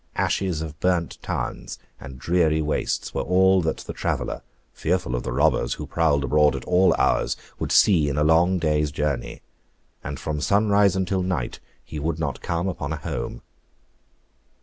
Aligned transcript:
Ashes 0.15 0.63
of 0.63 0.79
burnt 0.79 1.19
towns, 1.21 1.77
and 1.99 2.17
dreary 2.17 2.59
wastes, 2.59 3.13
were 3.13 3.21
all 3.21 3.61
that 3.61 3.77
the 3.77 3.93
traveller, 3.93 4.41
fearful 4.73 5.13
of 5.15 5.21
the 5.21 5.31
robbers 5.31 5.75
who 5.75 5.85
prowled 5.85 6.23
abroad 6.23 6.55
at 6.55 6.65
all 6.65 6.95
hours, 6.97 7.37
would 7.59 7.71
see 7.71 8.09
in 8.09 8.17
a 8.17 8.23
long 8.23 8.57
day's 8.57 8.89
journey; 8.89 9.43
and 10.03 10.19
from 10.19 10.41
sunrise 10.41 10.95
until 10.95 11.21
night, 11.21 11.59
he 11.85 11.99
would 11.99 12.17
not 12.17 12.41
come 12.41 12.67
upon 12.67 12.91
a 12.91 12.97
home. 12.97 13.43